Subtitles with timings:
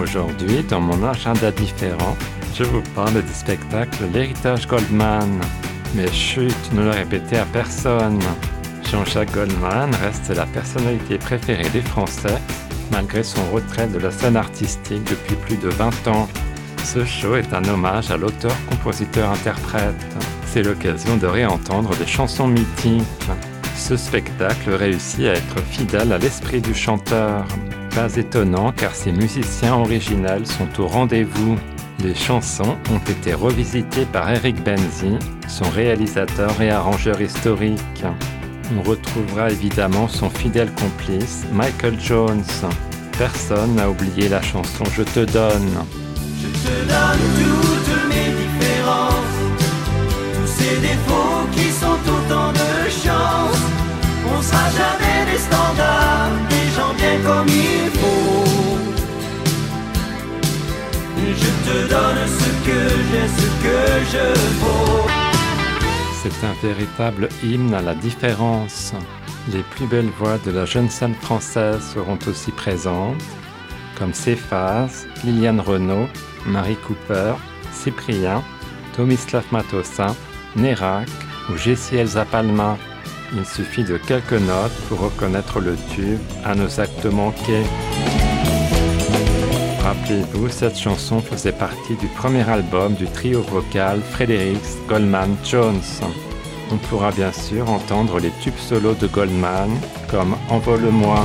[0.00, 2.16] Aujourd'hui, dans mon agenda différent,
[2.54, 5.40] je vous parle du spectacle L'héritage Goldman.
[5.94, 8.18] Mais chut, ne le répétez à personne.
[8.90, 12.38] Jean-Jacques Goldman reste la personnalité préférée des Français,
[12.90, 16.28] malgré son retrait de la scène artistique depuis plus de 20 ans.
[16.82, 19.94] Ce show est un hommage à l'auteur, compositeur, interprète.
[20.46, 23.04] C'est l'occasion de réentendre des chansons mythiques.
[23.76, 27.46] Ce spectacle réussit à être fidèle à l'esprit du chanteur.
[27.94, 31.56] Pas étonnant car ces musiciens originels sont au rendez-vous.
[32.02, 38.04] Les chansons ont été revisitées par Eric Benzi, son réalisateur et arrangeur historique.
[38.76, 42.42] On retrouvera évidemment son fidèle complice, Michael Jones.
[43.16, 45.70] Personne n'a oublié la chanson Je te donne.
[46.42, 49.38] Je te donne toutes mes différences,
[50.34, 53.62] tous ces défauts qui sont autant de chance.
[54.36, 57.46] On sera jamais des standards, des gens bien comme
[66.22, 68.92] C'est un véritable hymne à la différence.
[69.52, 73.22] Les plus belles voix de la jeune scène française seront aussi présentes,
[73.98, 76.08] comme Céphase, Liliane Renaud,
[76.46, 77.34] Marie Cooper,
[77.72, 78.42] Cyprien,
[78.96, 80.14] Tomislav Matossa,
[80.56, 81.08] Nérac
[81.50, 82.78] ou Jessie Elsa Palma.
[83.34, 87.64] Il suffit de quelques notes pour reconnaître le tube à nos actes manqués.
[89.84, 95.82] Rappelez-vous, cette chanson faisait partie du premier album du trio vocal Fredericks Goldman Jones.
[96.72, 99.68] On pourra bien sûr entendre les tubes solos de Goldman
[100.10, 101.18] comme Envole-moi.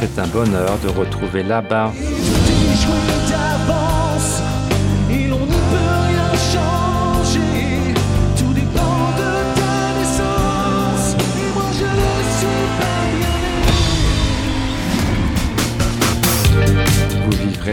[0.00, 1.92] C'est un bonheur de retrouver là-bas.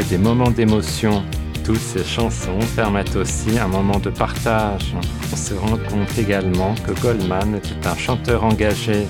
[0.10, 1.24] Des moments d'émotion.
[1.64, 4.94] Toutes ces chansons permettent aussi un moment de partage.
[5.32, 9.08] On se rend compte également que Goldman était un chanteur engagé.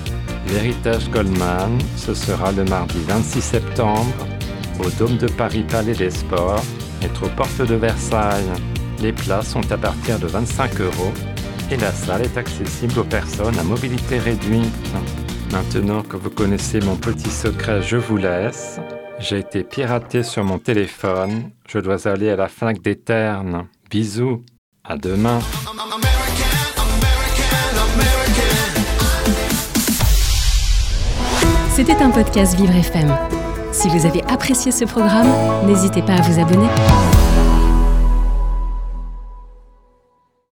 [0.48, 4.26] L'héritage Goldman, ce sera le mardi 26 septembre
[4.78, 6.62] au Dôme de Paris Palais des Sports
[7.02, 8.50] et aux portes de Versailles.
[9.00, 11.12] Les places sont à partir de 25 euros
[11.70, 14.92] et la salle est accessible aux personnes à mobilité réduite.
[15.52, 18.80] Maintenant que vous connaissez mon petit secret, je vous laisse.
[19.20, 21.50] J'ai été piraté sur mon téléphone.
[21.68, 23.66] Je dois aller à la Fnac des Ternes.
[23.90, 24.44] Bisous.
[24.84, 25.40] À demain.
[31.74, 33.16] C'était un podcast Vivre FM.
[33.72, 35.28] Si vous avez apprécié ce programme,
[35.66, 36.68] n'hésitez pas à vous abonner.